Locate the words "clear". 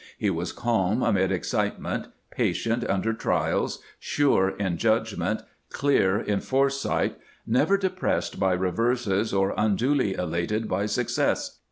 5.69-6.19